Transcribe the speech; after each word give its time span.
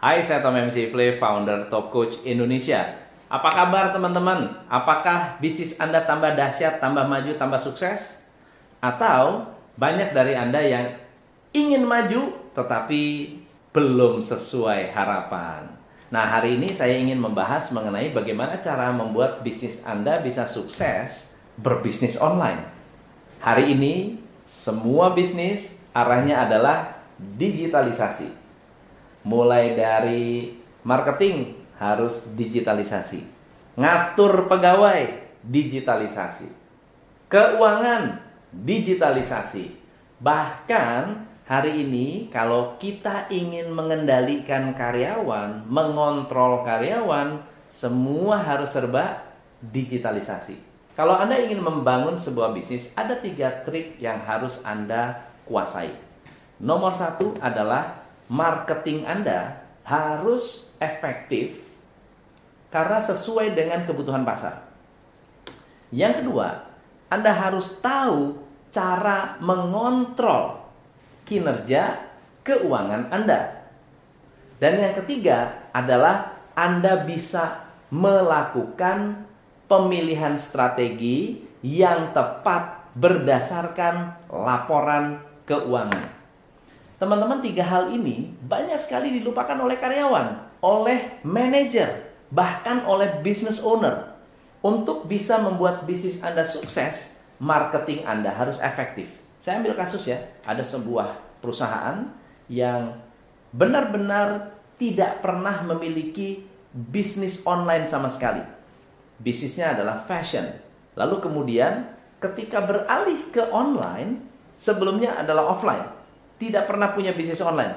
Hai, 0.00 0.24
saya 0.24 0.40
Tom 0.40 0.56
MC 0.56 0.88
Play, 0.88 1.20
founder 1.20 1.68
Top 1.68 1.92
Coach 1.92 2.24
Indonesia. 2.24 2.88
Apa 3.28 3.52
kabar 3.52 3.92
teman-teman? 3.92 4.48
Apakah 4.64 5.36
bisnis 5.44 5.76
Anda 5.76 6.08
tambah 6.08 6.40
dahsyat, 6.40 6.80
tambah 6.80 7.04
maju, 7.04 7.36
tambah 7.36 7.60
sukses? 7.60 8.24
Atau 8.80 9.44
banyak 9.76 10.16
dari 10.16 10.32
Anda 10.32 10.64
yang 10.64 10.96
ingin 11.52 11.84
maju 11.84 12.32
tetapi 12.56 13.02
belum 13.76 14.24
sesuai 14.24 14.88
harapan? 14.88 15.68
Nah, 16.08 16.24
hari 16.24 16.56
ini 16.56 16.72
saya 16.72 16.96
ingin 16.96 17.20
membahas 17.20 17.68
mengenai 17.68 18.16
bagaimana 18.16 18.56
cara 18.56 18.88
membuat 18.96 19.44
bisnis 19.44 19.84
Anda 19.84 20.24
bisa 20.24 20.48
sukses 20.48 21.36
berbisnis 21.60 22.16
online. 22.16 22.64
Hari 23.44 23.76
ini 23.76 24.16
semua 24.48 25.12
bisnis 25.12 25.76
arahnya 25.92 26.48
adalah 26.48 27.04
digitalisasi 27.20 28.39
mulai 29.26 29.76
dari 29.76 30.56
marketing 30.84 31.56
harus 31.76 32.28
digitalisasi, 32.36 33.24
ngatur 33.76 34.48
pegawai 34.48 35.08
digitalisasi, 35.44 36.48
keuangan 37.28 38.20
digitalisasi. 38.52 39.80
Bahkan 40.20 41.02
hari 41.48 41.88
ini 41.88 42.28
kalau 42.28 42.76
kita 42.76 43.32
ingin 43.32 43.72
mengendalikan 43.72 44.76
karyawan, 44.76 45.64
mengontrol 45.64 46.60
karyawan, 46.60 47.40
semua 47.72 48.44
harus 48.44 48.68
serba 48.76 49.24
digitalisasi. 49.64 50.68
Kalau 50.92 51.16
Anda 51.16 51.40
ingin 51.40 51.64
membangun 51.64 52.20
sebuah 52.20 52.52
bisnis, 52.52 52.92
ada 52.92 53.16
tiga 53.16 53.64
trik 53.64 53.96
yang 53.96 54.20
harus 54.20 54.60
Anda 54.60 55.32
kuasai. 55.48 55.88
Nomor 56.60 56.92
satu 56.92 57.32
adalah 57.40 57.99
marketing 58.30 59.02
Anda 59.10 59.66
harus 59.82 60.70
efektif 60.78 61.58
karena 62.70 63.02
sesuai 63.02 63.58
dengan 63.58 63.82
kebutuhan 63.82 64.22
pasar. 64.22 64.70
Yang 65.90 66.22
kedua, 66.22 66.70
Anda 67.10 67.34
harus 67.34 67.82
tahu 67.82 68.38
cara 68.70 69.34
mengontrol 69.42 70.62
kinerja 71.26 72.06
keuangan 72.46 73.10
Anda. 73.10 73.66
Dan 74.62 74.78
yang 74.78 74.94
ketiga 75.02 75.66
adalah 75.74 76.38
Anda 76.54 77.02
bisa 77.02 77.66
melakukan 77.90 79.26
pemilihan 79.66 80.38
strategi 80.38 81.42
yang 81.66 82.14
tepat 82.14 82.94
berdasarkan 82.94 84.26
laporan 84.30 85.18
keuangan. 85.50 86.19
Teman-teman, 87.00 87.40
tiga 87.40 87.64
hal 87.64 87.88
ini 87.96 88.28
banyak 88.44 88.76
sekali 88.76 89.08
dilupakan 89.16 89.56
oleh 89.56 89.80
karyawan, 89.80 90.60
oleh 90.60 91.24
manajer, 91.24 92.12
bahkan 92.28 92.84
oleh 92.84 93.24
business 93.24 93.64
owner. 93.64 94.12
Untuk 94.60 95.08
bisa 95.08 95.40
membuat 95.40 95.88
bisnis 95.88 96.20
Anda 96.20 96.44
sukses, 96.44 97.16
marketing 97.40 98.04
Anda 98.04 98.36
harus 98.36 98.60
efektif. 98.60 99.08
Saya 99.40 99.64
ambil 99.64 99.72
kasus 99.80 100.04
ya, 100.04 100.20
ada 100.44 100.60
sebuah 100.60 101.40
perusahaan 101.40 102.04
yang 102.52 103.00
benar-benar 103.56 104.52
tidak 104.76 105.24
pernah 105.24 105.64
memiliki 105.64 106.44
bisnis 106.76 107.40
online 107.48 107.88
sama 107.88 108.12
sekali. 108.12 108.44
Bisnisnya 109.16 109.72
adalah 109.72 110.04
fashion. 110.04 110.44
Lalu 111.00 111.24
kemudian 111.24 111.96
ketika 112.20 112.60
beralih 112.60 113.32
ke 113.32 113.48
online, 113.48 114.20
sebelumnya 114.60 115.16
adalah 115.16 115.56
offline 115.56 115.99
tidak 116.40 116.64
pernah 116.64 116.96
punya 116.96 117.12
bisnis 117.12 117.44
online. 117.44 117.76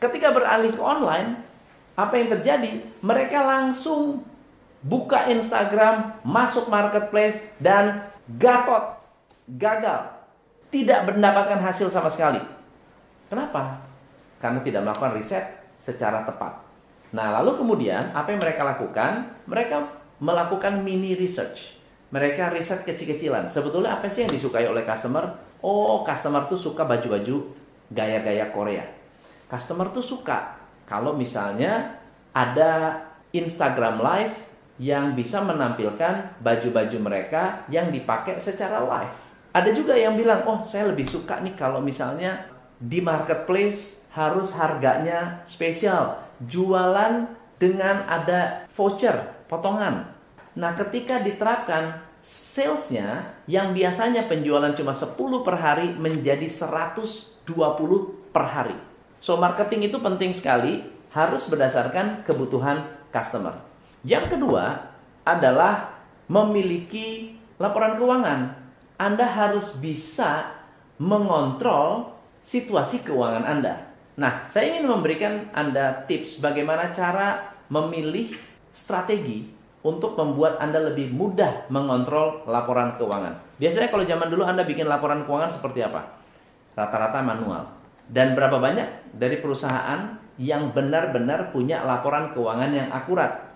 Ketika 0.00 0.32
beralih 0.32 0.72
ke 0.72 0.80
online, 0.80 1.44
apa 1.92 2.14
yang 2.16 2.32
terjadi? 2.32 2.80
Mereka 3.04 3.38
langsung 3.44 4.24
buka 4.80 5.28
Instagram, 5.28 6.24
masuk 6.24 6.72
marketplace, 6.72 7.44
dan 7.60 8.08
gatot, 8.40 8.96
gagal. 9.60 10.08
Tidak 10.72 11.04
mendapatkan 11.04 11.60
hasil 11.60 11.92
sama 11.92 12.08
sekali. 12.08 12.40
Kenapa? 13.28 13.84
Karena 14.40 14.64
tidak 14.64 14.88
melakukan 14.88 15.12
riset 15.12 15.44
secara 15.76 16.24
tepat. 16.24 16.64
Nah, 17.12 17.32
lalu 17.40 17.60
kemudian 17.60 18.12
apa 18.16 18.32
yang 18.32 18.40
mereka 18.40 18.64
lakukan? 18.64 19.36
Mereka 19.44 19.76
melakukan 20.20 20.80
mini 20.80 21.12
research. 21.16 21.76
Mereka 22.08 22.56
riset 22.56 22.88
kecil-kecilan. 22.88 23.52
Sebetulnya 23.52 24.00
apa 24.00 24.08
sih 24.08 24.24
yang 24.24 24.32
disukai 24.32 24.64
oleh 24.64 24.84
customer? 24.84 25.28
Oh, 25.60 26.04
customer 26.04 26.46
tuh 26.48 26.56
suka 26.56 26.86
baju-baju 26.86 27.67
gaya-gaya 27.92 28.52
Korea. 28.52 28.84
Customer 29.48 29.88
tuh 29.92 30.04
suka 30.04 30.60
kalau 30.84 31.16
misalnya 31.16 32.00
ada 32.32 33.04
Instagram 33.32 34.00
Live 34.00 34.48
yang 34.78 35.18
bisa 35.18 35.42
menampilkan 35.42 36.38
baju-baju 36.38 36.98
mereka 37.02 37.66
yang 37.66 37.90
dipakai 37.90 38.38
secara 38.38 38.78
live. 38.78 39.16
Ada 39.50 39.74
juga 39.74 39.98
yang 39.98 40.14
bilang, 40.14 40.46
oh 40.46 40.62
saya 40.62 40.86
lebih 40.86 41.02
suka 41.02 41.42
nih 41.42 41.58
kalau 41.58 41.82
misalnya 41.82 42.46
di 42.78 43.02
marketplace 43.02 44.06
harus 44.14 44.54
harganya 44.54 45.42
spesial, 45.42 46.22
jualan 46.46 47.26
dengan 47.58 48.06
ada 48.06 48.70
voucher, 48.70 49.34
potongan. 49.50 50.14
Nah 50.58 50.74
ketika 50.74 51.22
diterapkan 51.22 52.02
salesnya 52.18 53.38
yang 53.46 53.70
biasanya 53.70 54.26
penjualan 54.26 54.74
cuma 54.74 54.90
10 54.90 55.14
per 55.46 55.56
hari 55.56 55.94
menjadi 55.94 56.50
100 56.50 57.38
20 57.48 58.28
per 58.28 58.44
hari. 58.44 58.76
So 59.24 59.40
marketing 59.40 59.88
itu 59.88 59.96
penting 60.04 60.36
sekali, 60.36 60.84
harus 61.08 61.48
berdasarkan 61.48 62.28
kebutuhan 62.28 62.84
customer. 63.08 63.56
Yang 64.04 64.36
kedua 64.36 64.92
adalah 65.24 65.96
memiliki 66.28 67.40
laporan 67.56 67.96
keuangan. 67.96 68.52
Anda 69.00 69.24
harus 69.24 69.80
bisa 69.80 70.52
mengontrol 71.00 72.12
situasi 72.44 73.06
keuangan 73.08 73.48
Anda. 73.48 73.88
Nah, 74.18 74.50
saya 74.50 74.74
ingin 74.74 74.90
memberikan 74.90 75.48
Anda 75.54 76.04
tips 76.04 76.42
bagaimana 76.42 76.90
cara 76.90 77.54
memilih 77.70 78.34
strategi 78.74 79.57
untuk 79.82 80.18
membuat 80.18 80.58
Anda 80.58 80.90
lebih 80.90 81.14
mudah 81.14 81.70
mengontrol 81.70 82.46
laporan 82.50 82.98
keuangan. 82.98 83.58
Biasanya 83.58 83.88
kalau 83.90 84.04
zaman 84.06 84.28
dulu 84.30 84.42
Anda 84.42 84.66
bikin 84.66 84.90
laporan 84.90 85.22
keuangan 85.22 85.50
seperti 85.50 85.86
apa? 85.86 86.18
rata-rata 86.78 87.18
manual. 87.26 87.62
Dan 88.06 88.38
berapa 88.38 88.62
banyak 88.62 89.18
dari 89.18 89.42
perusahaan 89.42 90.14
yang 90.38 90.70
benar-benar 90.70 91.50
punya 91.50 91.82
laporan 91.82 92.30
keuangan 92.30 92.70
yang 92.70 92.88
akurat? 92.94 93.50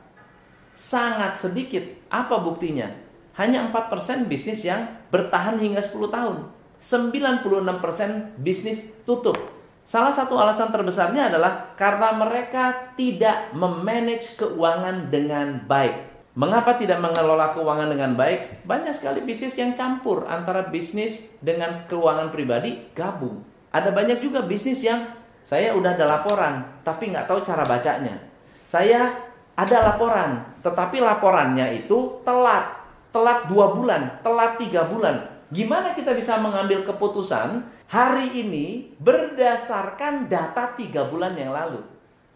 Sangat 0.75 1.39
sedikit. 1.39 1.87
Apa 2.11 2.43
buktinya? 2.43 2.91
Hanya 3.39 3.71
4% 3.71 4.29
bisnis 4.29 4.67
yang 4.67 4.91
bertahan 5.09 5.57
hingga 5.57 5.81
10 5.81 6.11
tahun. 6.11 6.37
96% 6.83 8.43
bisnis 8.43 8.91
tutup. 9.07 9.39
Salah 9.87 10.13
satu 10.13 10.37
alasan 10.37 10.69
terbesarnya 10.75 11.33
adalah 11.33 11.73
karena 11.79 12.13
mereka 12.13 12.93
tidak 12.99 13.55
memanage 13.55 14.37
keuangan 14.37 15.09
dengan 15.09 15.63
baik. 15.65 16.12
Mengapa 16.33 16.81
tidak 16.81 16.97
mengelola 16.97 17.53
keuangan 17.53 17.93
dengan 17.93 18.17
baik? 18.17 18.65
Banyak 18.65 18.97
sekali 18.97 19.21
bisnis 19.21 19.53
yang 19.61 19.77
campur 19.77 20.25
antara 20.25 20.65
bisnis 20.65 21.37
dengan 21.45 21.85
keuangan 21.85 22.33
pribadi 22.33 22.89
gabung. 22.97 23.45
Ada 23.69 23.93
banyak 23.93 24.25
juga 24.25 24.41
bisnis 24.41 24.81
yang 24.81 25.13
saya 25.45 25.77
udah 25.77 25.93
ada 25.93 26.09
laporan, 26.09 26.65
tapi 26.81 27.13
nggak 27.13 27.29
tahu 27.29 27.45
cara 27.45 27.69
bacanya. 27.69 28.17
Saya 28.65 29.13
ada 29.53 29.93
laporan, 29.93 30.41
tetapi 30.65 31.05
laporannya 31.05 31.85
itu 31.85 32.25
telat. 32.25 32.81
Telat 33.13 33.53
dua 33.53 33.77
bulan, 33.77 34.25
telat 34.25 34.57
tiga 34.57 34.89
bulan. 34.89 35.29
Gimana 35.53 35.93
kita 35.93 36.17
bisa 36.17 36.41
mengambil 36.41 36.81
keputusan 36.89 37.61
hari 37.93 38.33
ini 38.41 38.97
berdasarkan 38.97 40.33
data 40.33 40.73
tiga 40.81 41.13
bulan 41.13 41.37
yang 41.37 41.53
lalu? 41.53 41.85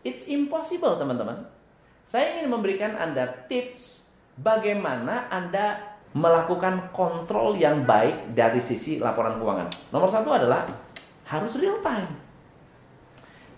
It's 0.04 0.28
impossible 0.28 1.00
teman-teman. 1.00 1.55
Saya 2.06 2.38
ingin 2.38 2.54
memberikan 2.54 2.94
Anda 2.94 3.26
tips 3.50 4.06
bagaimana 4.38 5.26
Anda 5.26 5.98
melakukan 6.14 6.94
kontrol 6.94 7.58
yang 7.58 7.82
baik 7.82 8.32
dari 8.32 8.62
sisi 8.62 9.02
laporan 9.02 9.42
keuangan. 9.42 9.68
Nomor 9.90 10.08
satu 10.08 10.30
adalah 10.30 10.70
harus 11.26 11.58
real 11.58 11.82
time. 11.82 12.08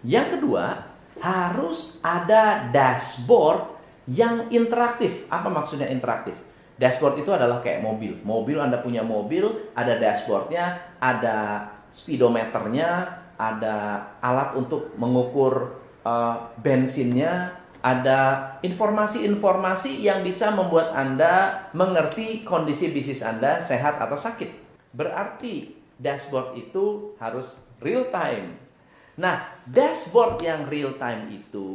Yang 0.00 0.40
kedua, 0.40 0.88
harus 1.20 2.00
ada 2.00 2.72
dashboard 2.72 3.78
yang 4.08 4.48
interaktif. 4.48 5.28
Apa 5.28 5.52
maksudnya 5.52 5.92
interaktif? 5.92 6.34
Dashboard 6.80 7.20
itu 7.20 7.28
adalah 7.28 7.60
kayak 7.60 7.84
mobil. 7.84 8.16
Mobil 8.24 8.56
Anda 8.56 8.80
punya 8.80 9.04
mobil, 9.04 9.70
ada 9.76 9.98
dashboardnya, 10.00 10.96
ada 11.02 11.68
speedometernya, 11.92 13.20
ada 13.36 14.08
alat 14.22 14.56
untuk 14.56 14.94
mengukur 14.96 15.78
uh, 16.06 16.48
bensinnya, 16.62 17.58
ada 17.78 18.54
informasi-informasi 18.66 20.02
yang 20.02 20.26
bisa 20.26 20.50
membuat 20.50 20.90
Anda 20.94 21.66
mengerti 21.70 22.42
kondisi 22.42 22.90
bisnis 22.90 23.22
Anda 23.22 23.62
sehat 23.62 24.02
atau 24.02 24.18
sakit. 24.18 24.50
Berarti 24.90 25.78
dashboard 25.98 26.58
itu 26.58 27.14
harus 27.22 27.62
real 27.78 28.10
time. 28.10 28.58
Nah, 29.18 29.50
dashboard 29.66 30.42
yang 30.42 30.70
real 30.70 30.94
time 30.98 31.30
itu 31.30 31.68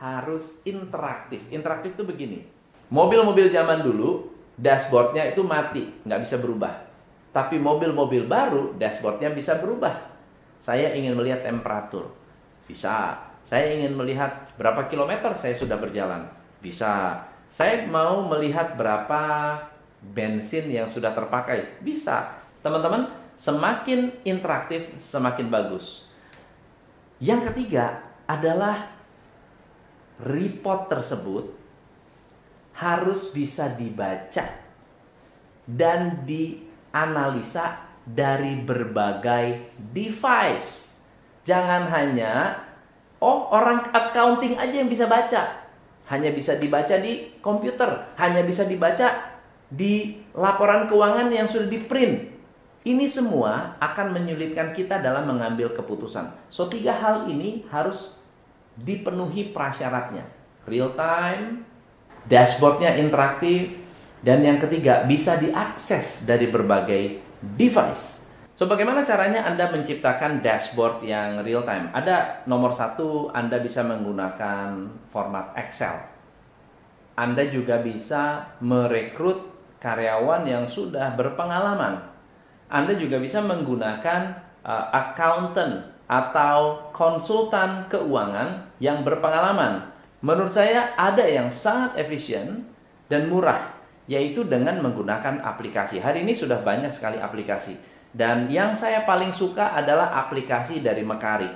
harus 0.00 0.60
interaktif. 0.68 1.40
Interaktif 1.48 1.96
itu 1.96 2.04
begini. 2.04 2.44
Mobil-mobil 2.92 3.48
zaman 3.48 3.80
dulu, 3.80 4.28
dashboardnya 4.60 5.32
itu 5.32 5.40
mati, 5.40 5.88
nggak 6.04 6.20
bisa 6.28 6.36
berubah. 6.40 6.72
Tapi 7.32 7.56
mobil-mobil 7.56 8.28
baru, 8.28 8.76
dashboardnya 8.76 9.32
bisa 9.32 9.58
berubah. 9.58 10.12
Saya 10.60 10.92
ingin 10.92 11.16
melihat 11.16 11.44
temperatur. 11.44 12.12
Bisa. 12.68 13.16
Saya 13.44 13.76
ingin 13.76 13.96
melihat 13.96 14.43
berapa 14.56 14.86
kilometer 14.86 15.34
saya 15.34 15.54
sudah 15.58 15.78
berjalan. 15.78 16.26
Bisa. 16.62 17.20
Saya 17.50 17.86
mau 17.86 18.26
melihat 18.26 18.74
berapa 18.74 19.56
bensin 20.00 20.70
yang 20.70 20.90
sudah 20.90 21.14
terpakai. 21.14 21.80
Bisa. 21.84 22.34
Teman-teman, 22.64 23.06
semakin 23.38 24.10
interaktif, 24.26 24.96
semakin 24.98 25.52
bagus. 25.52 26.08
Yang 27.22 27.52
ketiga 27.52 28.02
adalah 28.26 28.90
report 30.22 30.90
tersebut 30.90 31.44
harus 32.74 33.30
bisa 33.30 33.70
dibaca 33.70 34.44
dan 35.64 36.26
dianalisa 36.26 37.86
dari 38.02 38.60
berbagai 38.60 39.78
device. 39.94 40.98
Jangan 41.44 41.88
hanya 41.92 42.63
oh 43.24 43.48
orang 43.48 43.88
accounting 43.96 44.60
aja 44.60 44.84
yang 44.84 44.92
bisa 44.92 45.08
baca. 45.08 45.64
Hanya 46.12 46.36
bisa 46.36 46.60
dibaca 46.60 47.00
di 47.00 47.32
komputer, 47.40 48.12
hanya 48.20 48.44
bisa 48.44 48.68
dibaca 48.68 49.40
di 49.72 50.20
laporan 50.36 50.84
keuangan 50.84 51.32
yang 51.32 51.48
sudah 51.48 51.72
di 51.72 51.80
print 51.80 52.34
ini 52.84 53.08
semua 53.08 53.80
akan 53.80 54.12
menyulitkan 54.12 54.76
kita 54.76 55.00
dalam 55.00 55.24
mengambil 55.24 55.72
keputusan. 55.72 56.28
So 56.52 56.68
tiga 56.68 56.92
hal 56.92 57.32
ini 57.32 57.64
harus 57.72 58.12
dipenuhi 58.76 59.56
prasyaratnya. 59.56 60.28
Real 60.68 60.92
time, 60.92 61.64
dashboardnya 62.28 63.00
interaktif, 63.00 63.72
dan 64.20 64.44
yang 64.44 64.60
ketiga 64.60 65.08
bisa 65.08 65.40
diakses 65.40 66.28
dari 66.28 66.48
berbagai 66.48 67.24
device. 67.40 68.23
So 68.54 68.70
bagaimana 68.70 69.02
caranya 69.02 69.50
Anda 69.50 69.70
menciptakan 69.74 70.38
dashboard 70.38 71.02
yang 71.02 71.42
real 71.42 71.66
time? 71.66 71.90
Ada 71.90 72.46
nomor 72.46 72.70
satu, 72.70 73.34
Anda 73.34 73.58
bisa 73.58 73.82
menggunakan 73.82 74.94
format 75.10 75.58
Excel. 75.58 75.98
Anda 77.18 77.50
juga 77.50 77.82
bisa 77.82 78.54
merekrut 78.62 79.50
karyawan 79.82 80.46
yang 80.46 80.64
sudah 80.70 81.18
berpengalaman 81.18 82.14
anda 82.74 82.96
juga 82.96 83.20
bisa 83.20 83.38
menggunakan 83.44 84.34
uh, 84.66 84.86
accountant 84.90 85.94
atau 86.10 86.90
konsultan 86.90 87.86
keuangan 87.86 88.66
yang 88.80 89.06
berpengalaman. 89.06 89.94
Menurut 90.24 90.52
saya 90.52 90.96
ada 90.96 91.22
yang 91.22 91.46
sangat 91.46 92.00
efisien 92.00 92.66
dan 93.06 93.28
murah, 93.28 93.78
yaitu 94.08 94.42
dengan 94.42 94.80
menggunakan 94.82 95.44
aplikasi. 95.44 96.00
Hari 96.00 96.24
ini 96.26 96.32
sudah 96.32 96.64
banyak 96.64 96.90
sekali 96.90 97.20
aplikasi. 97.20 97.76
Dan 98.14 98.46
yang 98.46 98.78
saya 98.78 99.02
paling 99.02 99.34
suka 99.34 99.74
adalah 99.74 100.14
aplikasi 100.22 100.80
dari 100.80 101.02
Mekari. 101.02 101.50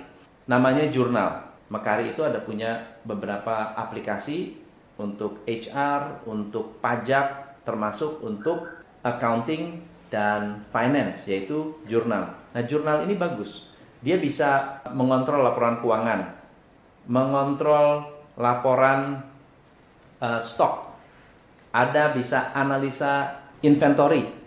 Namanya 0.50 0.90
Jurnal. 0.90 1.46
Mekari 1.70 2.16
itu 2.16 2.24
ada 2.26 2.42
punya 2.42 2.98
beberapa 3.06 3.76
aplikasi 3.78 4.58
untuk 4.98 5.46
HR, 5.46 6.26
untuk 6.26 6.82
pajak, 6.82 7.60
termasuk 7.62 8.24
untuk 8.24 8.66
accounting 9.04 9.84
dan 10.08 10.64
finance 10.72 11.28
yaitu 11.28 11.76
jurnal. 11.84 12.34
Nah, 12.56 12.62
jurnal 12.64 13.04
ini 13.04 13.14
bagus. 13.14 13.68
Dia 14.00 14.16
bisa 14.16 14.80
mengontrol 14.94 15.44
laporan 15.44 15.84
keuangan, 15.84 16.20
mengontrol 17.10 18.08
laporan 18.38 19.20
uh, 20.22 20.40
stok. 20.40 20.96
Ada 21.74 22.14
bisa 22.16 22.54
analisa 22.56 23.42
inventory. 23.60 24.37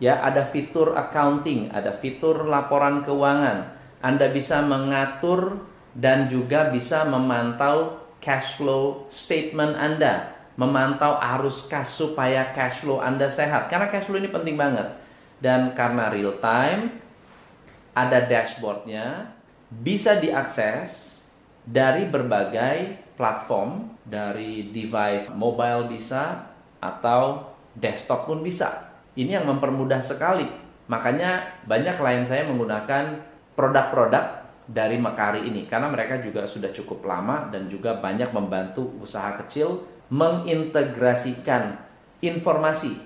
Ya, 0.00 0.16
ada 0.24 0.48
fitur 0.48 0.96
accounting, 0.96 1.68
ada 1.70 1.92
fitur 1.92 2.48
laporan 2.48 3.04
keuangan. 3.04 3.76
Anda 4.00 4.32
bisa 4.32 4.64
mengatur 4.64 5.60
dan 5.92 6.32
juga 6.32 6.72
bisa 6.72 7.04
memantau 7.04 8.00
cash 8.16 8.56
flow 8.56 9.04
statement 9.12 9.76
Anda 9.76 10.40
memantau 10.60 11.16
arus 11.16 11.64
kas 11.72 11.96
supaya 11.96 12.52
cash 12.52 12.84
flow 12.84 13.00
Anda 13.00 13.32
sehat. 13.32 13.72
Karena 13.72 13.88
cash 13.88 14.04
flow 14.04 14.20
ini 14.20 14.28
penting 14.28 14.60
banget. 14.60 14.92
Dan 15.40 15.72
karena 15.72 16.12
real 16.12 16.36
time, 16.36 17.00
ada 17.96 18.20
dashboardnya, 18.28 19.32
bisa 19.72 20.20
diakses 20.20 21.24
dari 21.64 22.04
berbagai 22.04 23.00
platform, 23.16 23.96
dari 24.04 24.68
device 24.68 25.32
mobile 25.32 25.88
bisa, 25.88 26.44
atau 26.76 27.56
desktop 27.72 28.28
pun 28.28 28.44
bisa. 28.44 28.89
Ini 29.18 29.40
yang 29.40 29.46
mempermudah 29.50 30.02
sekali. 30.02 30.46
Makanya 30.90 31.62
banyak 31.66 31.94
klien 31.98 32.26
saya 32.26 32.46
menggunakan 32.46 33.18
produk-produk 33.54 34.40
dari 34.70 34.98
Mekari 34.98 35.50
ini 35.50 35.66
karena 35.66 35.90
mereka 35.90 36.22
juga 36.22 36.46
sudah 36.46 36.70
cukup 36.70 37.02
lama 37.02 37.50
dan 37.50 37.66
juga 37.66 37.98
banyak 37.98 38.30
membantu 38.30 38.86
usaha 39.02 39.34
kecil 39.42 39.82
mengintegrasikan 40.10 41.78
informasi, 42.22 42.98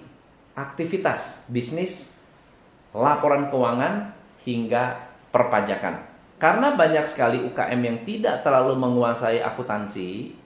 aktivitas 0.57 1.45
bisnis, 1.49 2.21
laporan 2.93 3.49
keuangan, 3.49 4.13
hingga 4.45 5.09
perpajakan. 5.33 6.05
Karena 6.37 6.77
banyak 6.77 7.09
sekali 7.09 7.41
UKM 7.49 7.81
yang 7.81 7.99
tidak 8.05 8.45
terlalu 8.45 8.77
menguasai 8.77 9.41
akuntansi, 9.41 10.37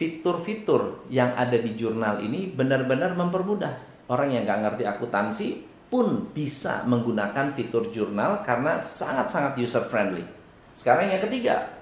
fitur-fitur 0.00 1.04
yang 1.12 1.36
ada 1.36 1.60
di 1.60 1.76
jurnal 1.76 2.24
ini 2.24 2.48
benar-benar 2.48 3.12
mempermudah. 3.12 3.89
Orang 4.10 4.34
yang 4.34 4.42
nggak 4.42 4.60
ngerti 4.66 4.84
akuntansi 4.90 5.48
pun 5.86 6.34
bisa 6.34 6.82
menggunakan 6.82 7.54
fitur 7.54 7.94
jurnal 7.94 8.42
karena 8.42 8.82
sangat-sangat 8.82 9.54
user 9.58 9.86
friendly. 9.86 10.26
Sekarang 10.74 11.14
yang 11.14 11.22
ketiga, 11.22 11.78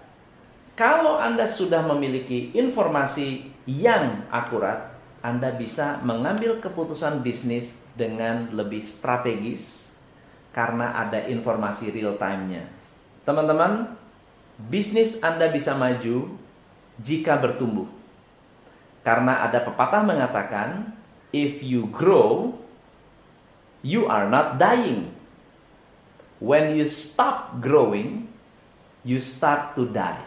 kalau 0.77 1.17
Anda 1.17 1.49
sudah 1.49 1.81
memiliki 1.89 2.53
informasi 2.53 3.49
yang 3.65 4.29
akurat, 4.29 4.93
Anda 5.25 5.57
bisa 5.57 6.05
mengambil 6.05 6.61
keputusan 6.61 7.25
bisnis 7.25 7.77
dengan 7.97 8.53
lebih 8.53 8.85
strategis 8.85 9.89
karena 10.53 11.01
ada 11.01 11.25
informasi 11.29 11.93
real 11.93 12.21
time-nya. 12.21 12.65
Teman-teman, 13.25 13.93
bisnis 14.69 15.21
Anda 15.25 15.49
bisa 15.49 15.77
maju 15.77 16.37
jika 17.01 17.41
bertumbuh. 17.41 17.89
Karena 19.05 19.45
ada 19.45 19.65
pepatah 19.65 20.03
mengatakan, 20.05 20.97
if 21.33 21.61
you 21.61 21.89
grow, 21.93 22.57
you 23.85 24.09
are 24.09 24.29
not 24.29 24.57
dying. 24.57 25.13
When 26.39 26.79
you 26.79 26.87
stop 26.87 27.59
growing, 27.59 28.31
you 29.03 29.19
start 29.19 29.75
to 29.75 29.91
die. 29.91 30.23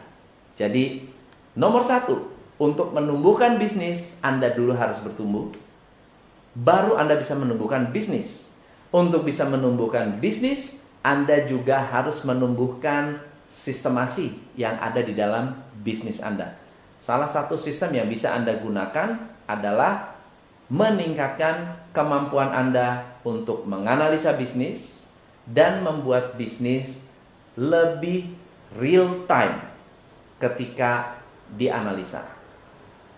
Jadi 0.60 1.08
nomor 1.56 1.88
satu, 1.88 2.32
untuk 2.62 2.94
menumbuhkan 2.94 3.58
bisnis, 3.58 4.20
Anda 4.22 4.54
dulu 4.54 4.76
harus 4.76 5.02
bertumbuh. 5.02 5.56
Baru 6.52 7.00
Anda 7.00 7.16
bisa 7.16 7.34
menumbuhkan 7.34 7.90
bisnis. 7.90 8.52
Untuk 8.92 9.24
bisa 9.24 9.48
menumbuhkan 9.48 10.20
bisnis, 10.20 10.84
Anda 11.00 11.48
juga 11.48 11.80
harus 11.80 12.22
menumbuhkan 12.28 13.24
sistemasi 13.48 14.36
yang 14.60 14.76
ada 14.78 15.00
di 15.00 15.16
dalam 15.16 15.58
bisnis 15.80 16.20
Anda. 16.20 16.60
Salah 17.02 17.26
satu 17.26 17.56
sistem 17.56 17.98
yang 17.98 18.08
bisa 18.12 18.36
Anda 18.36 18.60
gunakan 18.60 19.16
adalah 19.48 20.11
meningkatkan 20.72 21.84
kemampuan 21.92 22.48
Anda 22.48 23.20
untuk 23.28 23.68
menganalisa 23.68 24.40
bisnis 24.40 25.04
dan 25.44 25.84
membuat 25.84 26.40
bisnis 26.40 27.12
lebih 27.60 28.32
real 28.80 29.28
time 29.28 29.68
ketika 30.40 31.20
dianalisa. 31.60 32.24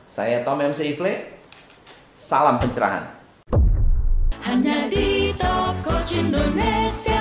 Saya 0.10 0.42
Tom 0.42 0.66
MC 0.66 0.98
Ifle, 0.98 1.38
salam 2.18 2.58
pencerahan. 2.58 3.22
Hanya 4.42 4.90
di 4.90 5.30
Top 5.38 5.78
Coach 5.86 6.18
Indonesia. 6.18 7.13